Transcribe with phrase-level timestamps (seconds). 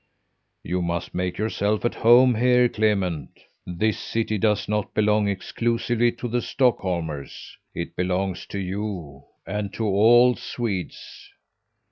[0.63, 3.39] You must make yourself at home here, Clement.
[3.67, 7.55] This city does not belong exclusively to the Stockholmers.
[7.75, 11.29] It belongs to you and to all Swedes.